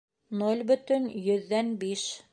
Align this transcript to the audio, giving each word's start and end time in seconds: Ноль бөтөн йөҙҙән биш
Ноль 0.41 0.63
бөтөн 0.71 1.05
йөҙҙән 1.27 1.73
биш 1.85 2.11